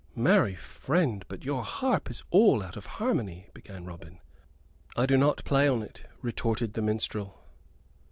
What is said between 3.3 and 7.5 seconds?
began Robin. "I do not play upon it," retorted the minstrel.